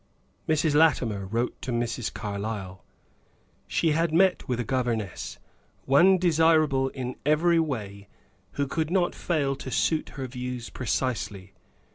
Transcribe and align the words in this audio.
Mrs. 0.49 0.73
Latimer 0.73 1.27
wrote 1.27 1.61
to 1.61 1.71
Mrs. 1.71 2.11
Carlyle. 2.11 2.83
She 3.67 3.91
had 3.91 4.11
met 4.11 4.47
with 4.47 4.59
a 4.59 4.63
governess; 4.63 5.37
one 5.85 6.17
desirable 6.17 6.89
in 6.89 7.17
every 7.23 7.59
way 7.59 8.07
who 8.53 8.65
could 8.65 8.89
not 8.89 9.13
fail 9.13 9.55
to 9.57 9.69
suit 9.69 10.09
her 10.17 10.25
views 10.25 10.71
precisely. 10.71 11.53